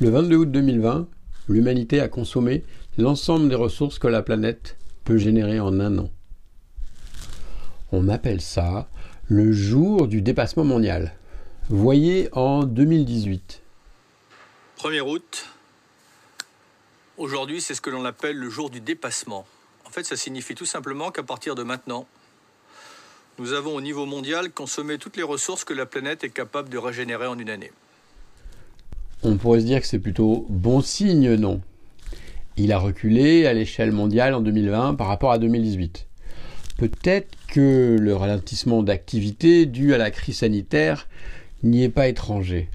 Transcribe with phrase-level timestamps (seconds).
[0.00, 1.06] Le 22 août 2020,
[1.48, 2.64] l'humanité a consommé
[2.98, 6.10] l'ensemble des ressources que la planète peut générer en un an.
[7.92, 8.88] On appelle ça
[9.28, 11.14] le jour du dépassement mondial.
[11.68, 13.62] Voyez en 2018.
[14.78, 15.46] 1er août.
[17.16, 19.46] Aujourd'hui, c'est ce que l'on appelle le jour du dépassement.
[19.86, 22.08] En fait, ça signifie tout simplement qu'à partir de maintenant,
[23.38, 26.78] nous avons au niveau mondial consommé toutes les ressources que la planète est capable de
[26.78, 27.70] régénérer en une année.
[29.26, 31.62] On pourrait se dire que c'est plutôt bon signe, non?
[32.58, 36.06] Il a reculé à l'échelle mondiale en 2020 par rapport à 2018.
[36.76, 41.08] Peut-être que le ralentissement d'activité dû à la crise sanitaire
[41.62, 42.68] n'y est pas étranger.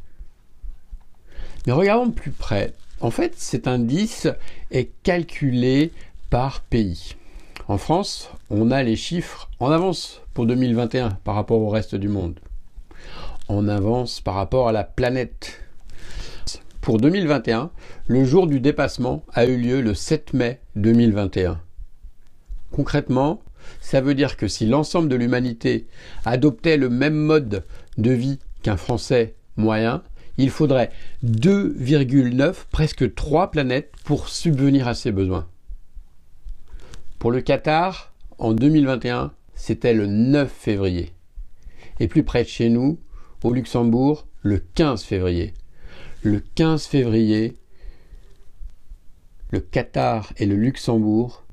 [1.67, 2.73] Mais regardons de plus près.
[2.99, 4.27] En fait, cet indice
[4.71, 5.91] est calculé
[6.31, 7.15] par pays.
[7.67, 12.07] En France, on a les chiffres en avance pour 2021 par rapport au reste du
[12.07, 12.39] monde.
[13.47, 15.59] En avance par rapport à la planète
[16.89, 17.69] pour 2021,
[18.07, 21.61] le jour du dépassement a eu lieu le 7 mai 2021.
[22.71, 23.43] Concrètement,
[23.79, 25.85] ça veut dire que si l'ensemble de l'humanité
[26.25, 27.63] adoptait le même mode
[27.99, 30.01] de vie qu'un Français moyen,
[30.39, 30.89] il faudrait
[31.23, 35.47] 2,9, presque 3 planètes pour subvenir à ses besoins.
[37.19, 41.13] Pour le Qatar, en 2021, c'était le 9 février.
[41.99, 42.97] Et plus près de chez nous,
[43.43, 45.53] au Luxembourg, le 15 février
[46.21, 47.55] le 15 février,
[49.51, 51.45] le Qatar et le Luxembourg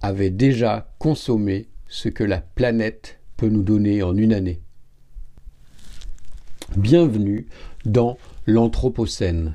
[0.00, 4.60] avaient déjà consommé ce que la planète peut nous donner en une année.
[6.76, 7.46] Bienvenue
[7.84, 9.54] dans l'Anthropocène.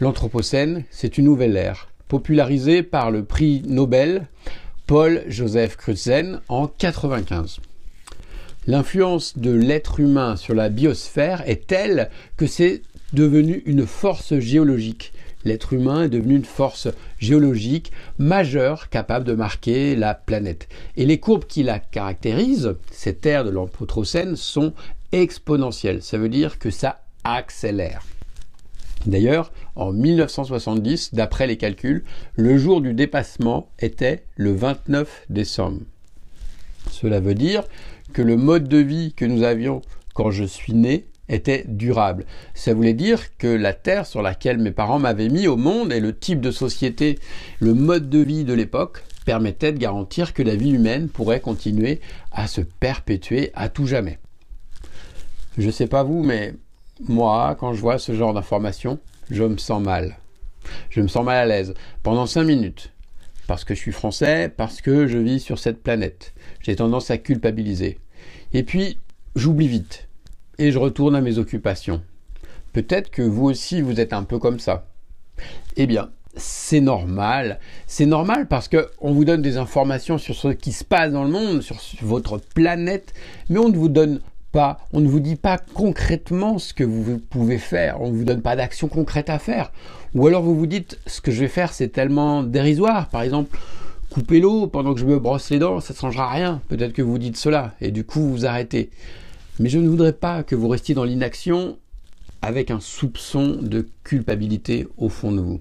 [0.00, 4.26] L'Anthropocène, c'est une nouvelle ère, popularisée par le prix Nobel
[4.86, 7.60] Paul Joseph Crutzen en 1995.
[8.66, 15.12] L'influence de l'être humain sur la biosphère est telle que c'est devenu une force géologique.
[15.44, 16.88] L'être humain est devenu une force
[17.20, 20.68] géologique majeure capable de marquer la planète.
[20.96, 24.72] Et les courbes qui la caractérisent, ces terres de l'Anthropocène, sont
[25.12, 26.02] exponentielles.
[26.02, 28.02] Ça veut dire que ça accélère.
[29.06, 32.02] D'ailleurs, en 1970, d'après les calculs,
[32.34, 35.82] le jour du dépassement était le 29 décembre.
[36.90, 37.62] Cela veut dire
[38.16, 39.82] que le mode de vie que nous avions
[40.14, 42.24] quand je suis né était durable.
[42.54, 46.00] Ça voulait dire que la terre sur laquelle mes parents m'avaient mis au monde et
[46.00, 47.18] le type de société,
[47.60, 52.00] le mode de vie de l'époque permettait de garantir que la vie humaine pourrait continuer
[52.32, 54.18] à se perpétuer à tout jamais.
[55.58, 56.54] Je sais pas vous, mais
[57.06, 58.98] moi, quand je vois ce genre d'informations,
[59.30, 60.16] je me sens mal.
[60.88, 62.94] Je me sens mal à l'aise pendant cinq minutes
[63.46, 66.32] parce que je suis français, parce que je vis sur cette planète.
[66.60, 67.98] J'ai tendance à culpabiliser.
[68.52, 68.98] Et puis,
[69.34, 70.08] j'oublie vite.
[70.58, 72.02] Et je retourne à mes occupations.
[72.72, 74.86] Peut-être que vous aussi, vous êtes un peu comme ça.
[75.76, 77.58] Eh bien, c'est normal.
[77.86, 81.30] C'est normal parce qu'on vous donne des informations sur ce qui se passe dans le
[81.30, 83.14] monde, sur votre planète,
[83.48, 84.20] mais on ne vous donne
[84.52, 88.24] pas, on ne vous dit pas concrètement ce que vous pouvez faire, on ne vous
[88.24, 89.72] donne pas d'action concrète à faire.
[90.14, 93.08] Ou alors vous vous dites, ce que je vais faire, c'est tellement dérisoire.
[93.08, 93.58] Par exemple,
[94.10, 96.60] couper l'eau pendant que je me brosse les dents, ça ne changera rien.
[96.68, 98.90] Peut-être que vous dites cela, et du coup vous arrêtez.
[99.58, 101.78] Mais je ne voudrais pas que vous restiez dans l'inaction
[102.42, 105.60] avec un soupçon de culpabilité au fond de vous.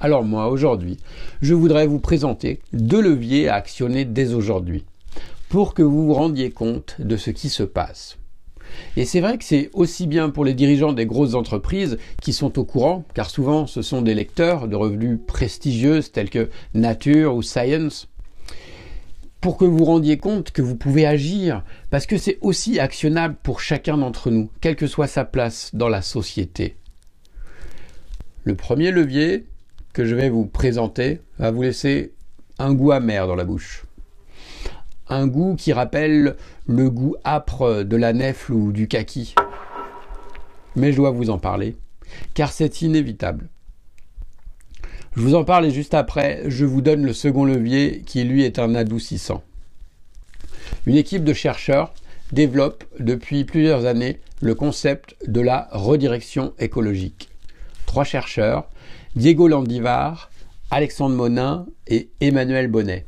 [0.00, 0.98] Alors moi, aujourd'hui,
[1.40, 4.84] je voudrais vous présenter deux leviers à actionner dès aujourd'hui
[5.48, 8.18] pour que vous vous rendiez compte de ce qui se passe.
[8.96, 12.58] Et c'est vrai que c'est aussi bien pour les dirigeants des grosses entreprises qui sont
[12.58, 17.42] au courant, car souvent ce sont des lecteurs de revenus prestigieuses tels que Nature ou
[17.42, 18.08] Science,
[19.40, 23.60] pour que vous rendiez compte que vous pouvez agir, parce que c'est aussi actionnable pour
[23.60, 26.76] chacun d'entre nous, quelle que soit sa place dans la société.
[28.44, 29.44] Le premier levier
[29.92, 32.12] que je vais vous présenter va vous laisser
[32.58, 33.83] un goût amer dans la bouche
[35.08, 39.34] un goût qui rappelle le goût âpre de la nefle ou du kaki.
[40.76, 41.76] Mais je dois vous en parler,
[42.34, 43.48] car c'est inévitable.
[45.16, 48.42] Je vous en parle et juste après, je vous donne le second levier qui lui
[48.42, 49.44] est un adoucissant.
[50.86, 51.94] Une équipe de chercheurs
[52.32, 57.28] développe depuis plusieurs années le concept de la redirection écologique.
[57.86, 58.68] Trois chercheurs,
[59.14, 60.30] Diego Landivar,
[60.70, 63.06] Alexandre Monin et Emmanuel Bonnet.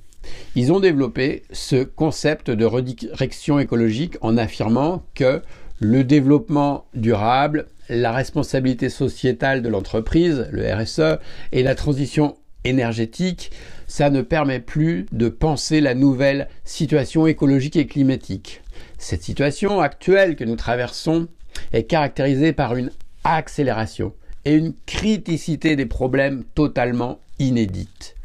[0.55, 5.43] Ils ont développé ce concept de redirection écologique en affirmant que
[5.81, 11.19] le développement durable, la responsabilité sociétale de l'entreprise, le RSE,
[11.53, 13.51] et la transition énergétique,
[13.87, 18.63] ça ne permet plus de penser la nouvelle situation écologique et climatique.
[18.99, 21.29] Cette situation actuelle que nous traversons
[21.73, 22.91] est caractérisée par une
[23.25, 24.13] accélération
[24.45, 28.16] et une criticité des problèmes totalement inédites.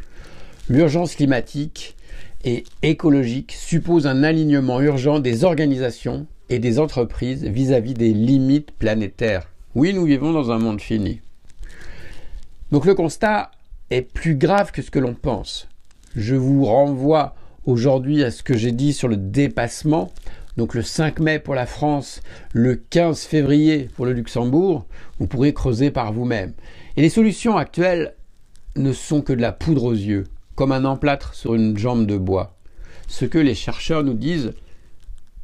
[0.71, 1.97] L'urgence climatique
[2.45, 9.49] et écologique suppose un alignement urgent des organisations et des entreprises vis-à-vis des limites planétaires.
[9.75, 11.19] Oui, nous vivons dans un monde fini.
[12.71, 13.51] Donc le constat
[13.89, 15.67] est plus grave que ce que l'on pense.
[16.15, 17.35] Je vous renvoie
[17.65, 20.13] aujourd'hui à ce que j'ai dit sur le dépassement.
[20.55, 22.21] Donc le 5 mai pour la France,
[22.53, 24.85] le 15 février pour le Luxembourg,
[25.19, 26.53] vous pourrez creuser par vous-même.
[26.95, 28.13] Et les solutions actuelles
[28.77, 30.23] ne sont que de la poudre aux yeux,
[30.69, 32.55] un emplâtre sur une jambe de bois.
[33.07, 34.53] Ce que les chercheurs nous disent,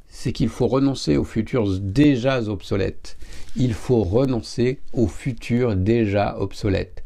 [0.07, 3.17] c'est qu'il faut renoncer aux futurs déjà obsolètes.
[3.55, 7.03] Il faut renoncer aux futurs déjà obsolètes.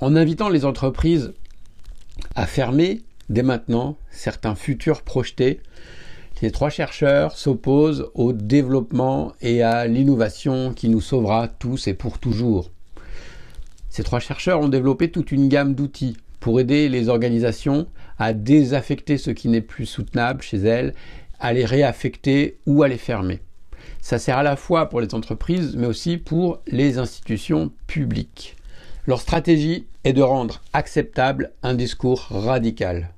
[0.00, 1.32] En invitant les entreprises
[2.34, 5.60] à fermer dès maintenant certains futurs projetés,
[6.40, 12.18] ces trois chercheurs s'opposent au développement et à l'innovation qui nous sauvera tous et pour
[12.18, 12.70] toujours.
[13.88, 17.86] Ces trois chercheurs ont développé toute une gamme d'outils pour aider les organisations
[18.18, 20.92] à désaffecter ce qui n'est plus soutenable chez elles,
[21.40, 23.40] à les réaffecter ou à les fermer.
[24.02, 28.56] Ça sert à la fois pour les entreprises, mais aussi pour les institutions publiques.
[29.06, 33.08] Leur stratégie est de rendre acceptable un discours radical.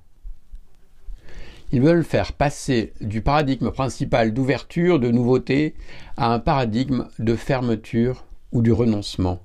[1.72, 5.74] Ils veulent faire passer du paradigme principal d'ouverture, de nouveauté,
[6.16, 9.40] à un paradigme de fermeture ou du renoncement.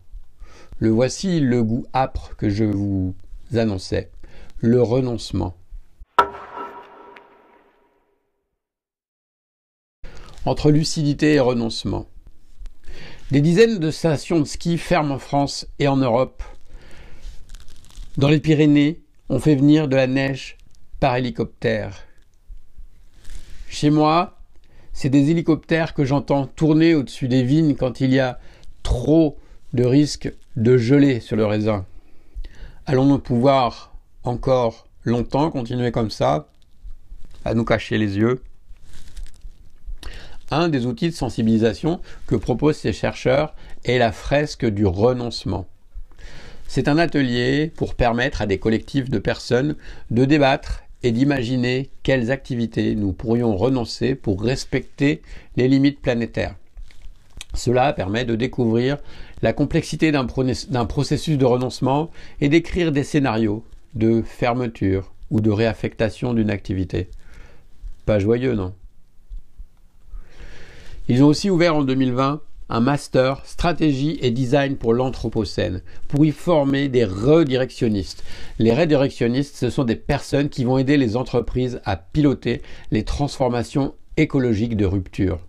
[0.77, 3.15] Le voici le goût âpre que je vous
[3.57, 4.11] annonçais,
[4.57, 5.55] le renoncement.
[10.45, 12.07] Entre lucidité et renoncement.
[13.31, 16.43] Des dizaines de stations de ski ferment en France et en Europe.
[18.17, 20.57] Dans les Pyrénées, on fait venir de la neige
[20.99, 22.05] par hélicoptère.
[23.69, 24.37] Chez moi,
[24.91, 28.39] c'est des hélicoptères que j'entends tourner au-dessus des vignes quand il y a
[28.83, 29.37] trop
[29.73, 31.85] de risques de geler sur le raisin.
[32.87, 33.93] Allons-nous pouvoir
[34.23, 36.47] encore longtemps continuer comme ça,
[37.45, 38.41] à nous cacher les yeux
[40.49, 43.53] Un des outils de sensibilisation que proposent ces chercheurs
[43.85, 45.67] est la fresque du renoncement.
[46.67, 49.75] C'est un atelier pour permettre à des collectifs de personnes
[50.09, 55.21] de débattre et d'imaginer quelles activités nous pourrions renoncer pour respecter
[55.55, 56.55] les limites planétaires.
[57.53, 58.97] Cela permet de découvrir
[59.41, 63.63] la complexité d'un processus de renoncement et d'écrire des scénarios
[63.93, 67.09] de fermeture ou de réaffectation d'une activité.
[68.05, 68.73] Pas joyeux, non?
[71.07, 76.31] Ils ont aussi ouvert en 2020 un master stratégie et design pour l'Anthropocène, pour y
[76.31, 78.23] former des redirectionnistes.
[78.59, 82.61] Les redirectionnistes, ce sont des personnes qui vont aider les entreprises à piloter
[82.91, 85.39] les transformations écologiques de rupture.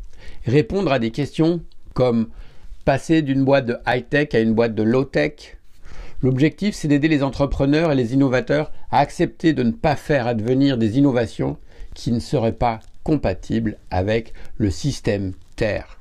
[0.47, 1.61] Répondre à des questions
[1.94, 2.29] comme
[2.85, 5.59] passer d'une boîte de high-tech à une boîte de low-tech.
[6.23, 10.79] L'objectif, c'est d'aider les entrepreneurs et les innovateurs à accepter de ne pas faire advenir
[10.79, 11.56] des innovations
[11.94, 15.99] qui ne seraient pas compatibles avec le système Terre.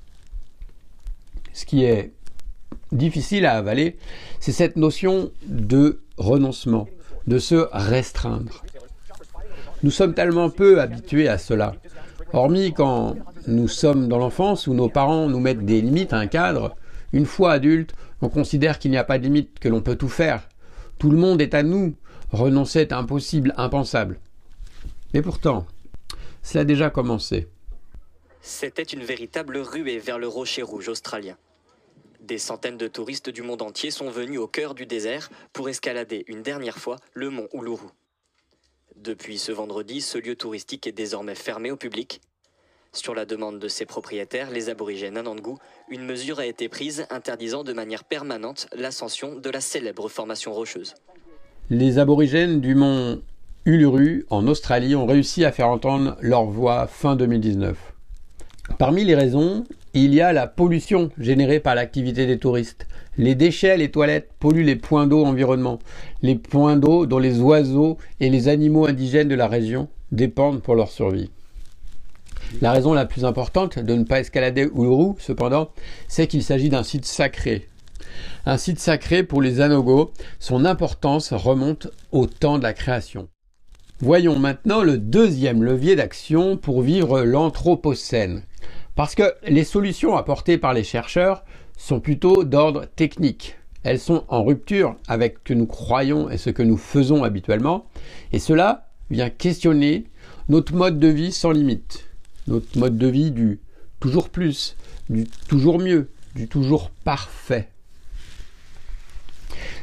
[1.53, 2.11] Ce qui est
[2.91, 3.97] difficile à avaler,
[4.39, 6.87] c'est cette notion de renoncement,
[7.27, 8.63] de se restreindre.
[9.83, 11.75] Nous sommes tellement peu habitués à cela.
[12.33, 13.15] Hormis quand
[13.47, 16.75] nous sommes dans l'enfance où nos parents nous mettent des limites, un cadre,
[17.11, 20.09] une fois adulte, on considère qu'il n'y a pas de limite, que l'on peut tout
[20.09, 20.47] faire.
[20.97, 21.95] Tout le monde est à nous.
[22.31, 24.19] Renoncer est impossible, impensable.
[25.13, 25.65] Mais pourtant,
[26.41, 27.49] cela a déjà commencé.
[28.41, 31.35] C'était une véritable ruée vers le rocher rouge australien.
[32.21, 36.23] Des centaines de touristes du monde entier sont venus au cœur du désert pour escalader
[36.27, 37.89] une dernière fois le mont Uluru.
[39.03, 42.21] Depuis ce vendredi, ce lieu touristique est désormais fermé au public.
[42.93, 45.55] Sur la demande de ses propriétaires, les aborigènes Anandgu,
[45.89, 50.93] une mesure a été prise interdisant de manière permanente l'ascension de la célèbre formation rocheuse.
[51.71, 53.23] Les aborigènes du mont
[53.65, 57.75] Uluru en Australie ont réussi à faire entendre leur voix fin 2019.
[58.77, 62.87] Parmi les raisons, il y a la pollution générée par l'activité des touristes.
[63.17, 65.79] Les déchets, les toilettes polluent les points d'eau environnement,
[66.21, 70.75] les points d'eau dont les oiseaux et les animaux indigènes de la région dépendent pour
[70.75, 71.29] leur survie.
[72.61, 75.71] La raison la plus importante de ne pas escalader Uluru, cependant,
[76.07, 77.67] c'est qu'il s'agit d'un site sacré.
[78.45, 83.27] Un site sacré pour les Anogo, son importance remonte au temps de la création.
[83.99, 88.43] Voyons maintenant le deuxième levier d'action pour vivre l'Anthropocène.
[88.95, 91.43] Parce que les solutions apportées par les chercheurs
[91.77, 93.55] sont plutôt d'ordre technique.
[93.83, 97.85] Elles sont en rupture avec ce que nous croyons et ce que nous faisons habituellement,
[98.31, 100.05] et cela vient questionner
[100.49, 102.05] notre mode de vie sans limite,
[102.47, 103.59] notre mode de vie du
[103.99, 104.75] toujours plus,
[105.09, 107.69] du toujours mieux, du toujours parfait.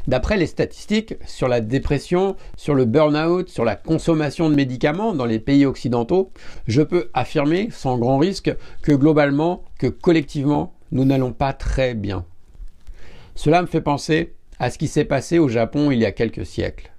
[0.09, 5.27] D'après les statistiques sur la dépression, sur le burn-out, sur la consommation de médicaments dans
[5.27, 6.33] les pays occidentaux,
[6.67, 8.51] je peux affirmer sans grand risque
[8.81, 12.25] que globalement, que collectivement, nous n'allons pas très bien.
[13.35, 16.47] Cela me fait penser à ce qui s'est passé au Japon il y a quelques
[16.47, 16.91] siècles.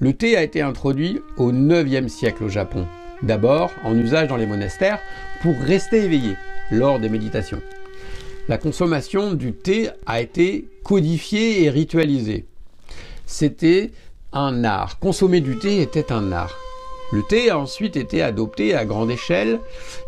[0.00, 2.84] Le thé a été introduit au 9e siècle au Japon,
[3.22, 4.98] d'abord en usage dans les monastères
[5.40, 6.34] pour rester éveillé
[6.72, 7.62] lors des méditations
[8.48, 12.44] la consommation du thé a été codifiée et ritualisée.
[13.26, 13.90] C'était
[14.32, 14.98] un art.
[14.98, 16.54] Consommer du thé était un art.
[17.12, 19.60] Le thé a ensuite été adopté à grande échelle,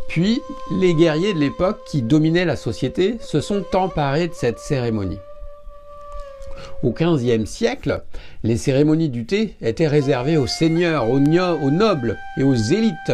[0.08, 0.40] puis
[0.72, 5.18] les guerriers de l'époque qui dominaient la société se sont emparés de cette cérémonie.
[6.82, 8.02] Au XVe siècle,
[8.42, 13.12] les cérémonies du thé étaient réservées aux seigneurs, aux, nobles et aux élites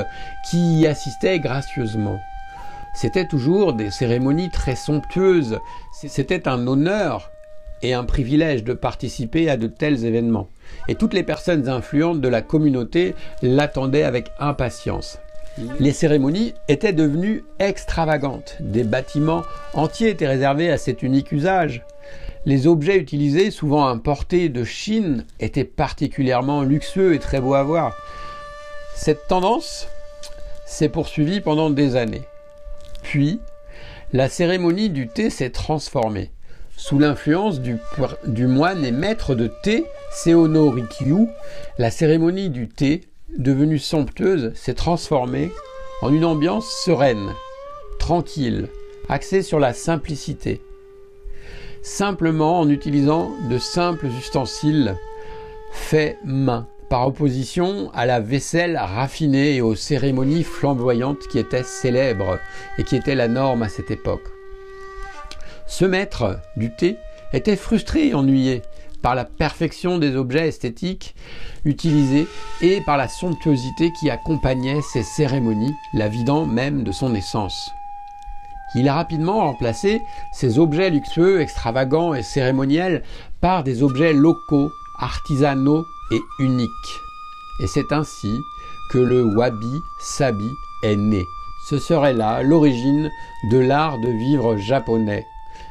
[0.51, 2.21] qui y assistaient gracieusement.
[2.95, 5.59] C'était toujours des cérémonies très somptueuses.
[5.93, 7.31] C'était un honneur
[7.83, 10.49] et un privilège de participer à de tels événements.
[10.89, 15.19] Et toutes les personnes influentes de la communauté l'attendaient avec impatience.
[15.81, 18.57] Les cérémonies étaient devenues extravagantes.
[18.61, 19.43] Des bâtiments
[19.75, 21.85] entiers étaient réservés à cet unique usage.
[22.47, 27.95] Les objets utilisés, souvent importés de Chine, étaient particulièrement luxueux et très beaux à voir.
[28.95, 29.89] Cette tendance
[30.67, 32.23] s'est poursuivie pendant des années.
[33.13, 33.41] Puis,
[34.15, 36.31] la cérémonie du thé s'est transformée.
[36.79, 41.29] Sous l'influence du, moine et maître de thé, Seono Rikyu,
[41.77, 43.03] la cérémonie du thé,
[43.37, 45.53] devenue somptueuse, s'est transformée
[46.01, 47.35] en une ambiance sereine,
[47.99, 48.69] tranquille,
[49.11, 50.63] axée sur la simplicité.
[51.83, 54.97] Simplement en utilisant de simples ustensiles
[55.71, 62.39] faits main par opposition à la vaisselle raffinée et aux cérémonies flamboyantes qui étaient célèbres
[62.77, 64.29] et qui étaient la norme à cette époque.
[65.67, 66.99] Ce maître du thé
[67.33, 68.61] était frustré et ennuyé
[69.01, 71.15] par la perfection des objets esthétiques
[71.65, 72.27] utilisés
[72.61, 77.71] et par la somptuosité qui accompagnait ces cérémonies, la vidant même de son essence.
[78.75, 80.03] Il a rapidement remplacé
[80.35, 83.03] ces objets luxueux, extravagants et cérémoniels
[83.41, 85.87] par des objets locaux, artisanaux
[86.39, 87.01] unique.
[87.61, 88.43] Et c'est ainsi
[88.91, 90.51] que le wabi-sabi
[90.83, 91.25] est né.
[91.69, 93.11] Ce serait là l'origine
[93.51, 95.25] de l'art de vivre japonais.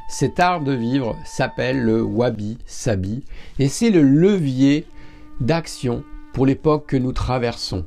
[0.10, 3.24] Cet art de vivre s'appelle le wabi-sabi
[3.60, 4.86] et c'est le levier
[5.40, 7.86] d'action pour l'époque que nous traversons.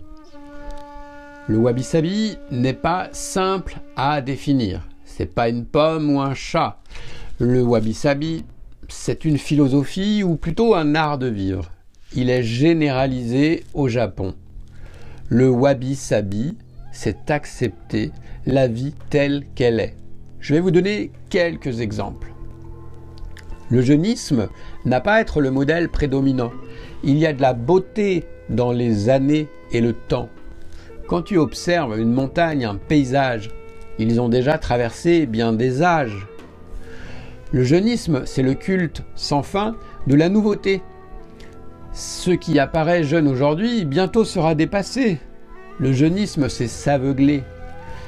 [1.47, 4.87] Le wabi-sabi n'est pas simple à définir.
[5.05, 6.79] C'est pas une pomme ou un chat.
[7.39, 8.45] Le wabi-sabi,
[8.89, 11.71] c'est une philosophie ou plutôt un art de vivre
[12.15, 14.35] il est généralisé au Japon.
[15.29, 16.57] Le wabi-sabi,
[16.93, 18.13] c'est accepter
[18.47, 19.97] la vie telle qu'elle est.
[20.39, 22.33] Je vais vous donner quelques exemples.
[23.71, 24.49] Le jeunisme
[24.85, 26.53] n'a pas à être le modèle prédominant.
[27.03, 30.29] Il y a de la beauté dans les années et le temps.
[31.09, 33.51] Quand tu observes une montagne, un paysage,
[33.99, 36.27] ils ont déjà traversé bien des âges.
[37.53, 40.83] Le jeunisme, c'est le culte sans fin de la nouveauté,
[41.95, 45.21] ce qui apparaît jeune aujourd'hui, bientôt sera dépassé.
[45.79, 47.45] Le jeunisme, c'est s'aveugler.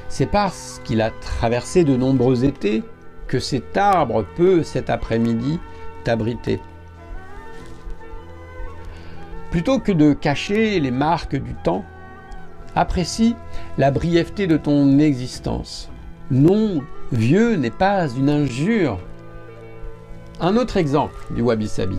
[0.09, 2.83] C'est parce qu'il a traversé de nombreux étés
[3.27, 5.59] que cet arbre peut, cet après-midi,
[6.03, 6.59] t'abriter.
[9.51, 11.85] Plutôt que de cacher les marques du temps,
[12.75, 13.35] apprécie
[13.77, 15.89] la brièveté de ton existence.
[16.29, 16.81] Non,
[17.13, 18.99] vieux n'est pas une injure.
[20.41, 21.97] Un autre exemple du wabi-sabi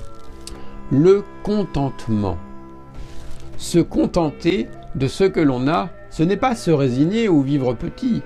[0.91, 2.39] le contentement.
[3.59, 8.23] Se contenter de ce que l'on a, ce n'est pas se résigner ou vivre petit.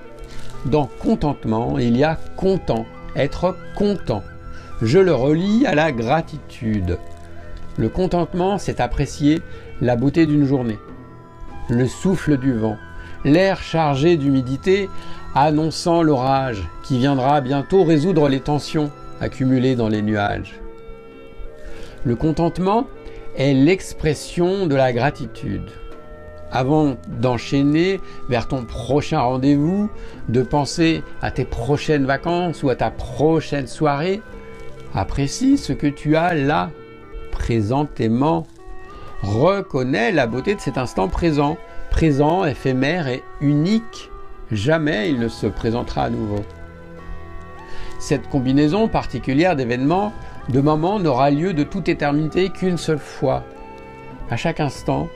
[0.65, 4.23] Dans contentement, il y a content, être content.
[4.81, 6.97] Je le relie à la gratitude.
[7.77, 9.41] Le contentement, c'est apprécier
[9.81, 10.79] la beauté d'une journée,
[11.69, 12.77] le souffle du vent,
[13.25, 14.89] l'air chargé d'humidité
[15.35, 20.62] annonçant l'orage qui viendra bientôt résoudre les tensions accumulées dans les nuages.
[22.05, 22.87] Le contentement
[23.37, 25.69] est l'expression de la gratitude.
[26.51, 29.89] Avant d'enchaîner vers ton prochain rendez-vous,
[30.29, 34.21] de penser à tes prochaines vacances ou à ta prochaine soirée,
[34.93, 36.69] apprécie ce que tu as là,
[37.31, 38.45] présentément.
[39.23, 41.57] Reconnais la beauté de cet instant présent,
[41.89, 44.11] présent, éphémère et unique.
[44.51, 46.43] Jamais il ne se présentera à nouveau.
[47.97, 50.11] Cette combinaison particulière d'événements
[50.49, 53.43] de moment n'aura lieu de toute éternité qu'une seule fois.
[54.29, 55.07] À chaque instant,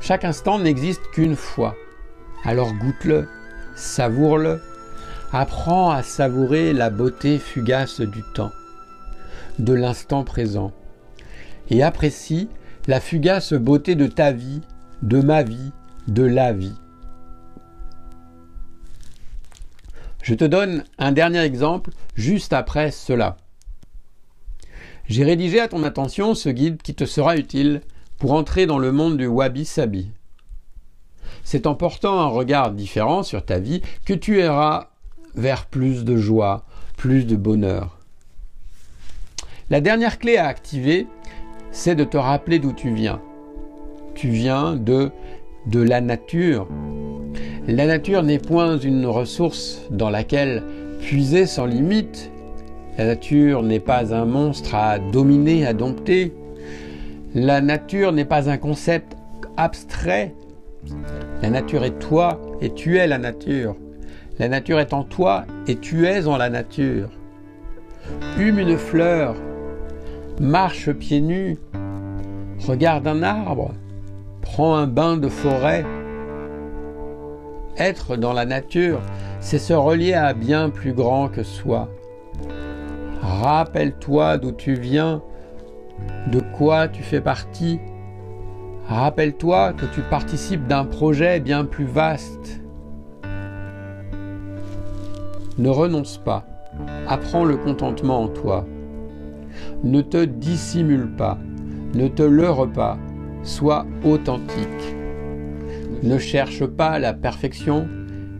[0.00, 1.74] chaque instant n'existe qu'une fois.
[2.44, 3.28] Alors goûte-le,
[3.74, 4.60] savoure-le,
[5.32, 8.52] Apprends à savourer la beauté fugace du temps,
[9.58, 10.72] de l'instant présent,
[11.68, 12.48] et apprécie
[12.86, 14.62] la fugace beauté de ta vie,
[15.02, 15.72] de ma vie,
[16.06, 16.76] de la vie.
[20.26, 23.36] Je te donne un dernier exemple juste après cela.
[25.08, 27.80] J'ai rédigé à ton attention ce guide qui te sera utile
[28.18, 30.10] pour entrer dans le monde du wabi-sabi.
[31.44, 34.88] C'est en portant un regard différent sur ta vie que tu iras
[35.36, 36.64] vers plus de joie,
[36.96, 38.00] plus de bonheur.
[39.70, 41.06] La dernière clé à activer,
[41.70, 43.20] c'est de te rappeler d'où tu viens.
[44.16, 45.12] Tu viens de
[45.66, 46.66] de la nature.
[47.68, 50.62] La nature n'est point une ressource dans laquelle
[51.00, 52.30] puiser sans limite.
[52.96, 56.32] La nature n'est pas un monstre à dominer, à dompter.
[57.34, 59.16] La nature n'est pas un concept
[59.56, 60.32] abstrait.
[61.42, 63.74] La nature est toi et tu es la nature.
[64.38, 67.08] La nature est en toi et tu es en la nature.
[68.38, 69.34] Hume une fleur,
[70.40, 71.58] marche pieds nus,
[72.64, 73.74] regarde un arbre,
[74.42, 75.84] prends un bain de forêt.
[77.78, 79.02] Être dans la nature,
[79.40, 81.88] c'est se relier à bien plus grand que soi.
[83.20, 85.22] Rappelle-toi d'où tu viens,
[86.32, 87.78] de quoi tu fais partie.
[88.88, 92.62] Rappelle-toi que tu participes d'un projet bien plus vaste.
[95.58, 96.46] Ne renonce pas,
[97.06, 98.64] apprends le contentement en toi.
[99.84, 101.36] Ne te dissimule pas,
[101.94, 102.96] ne te leurre pas,
[103.42, 104.95] sois authentique.
[106.02, 107.88] Ne cherche pas la perfection,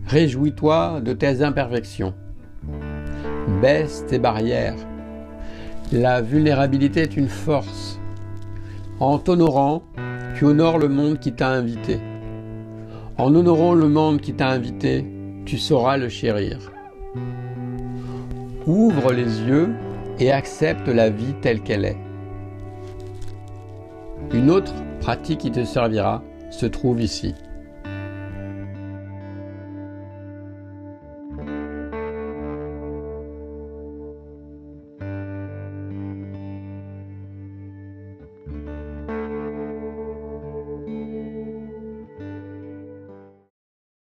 [0.05, 2.13] réjouis-toi de tes imperfections.
[3.61, 4.75] Baisse tes barrières.
[5.91, 7.99] La vulnérabilité est une force.
[8.99, 9.83] En t'honorant,
[10.35, 11.99] tu honores le monde qui t'a invité.
[13.17, 15.05] En honorant le monde qui t'a invité,
[15.45, 16.71] tu sauras le chérir.
[18.67, 19.73] Ouvre les yeux
[20.19, 21.97] et accepte la vie telle qu'elle est.
[24.33, 27.33] Une autre pratique qui te servira se trouve ici.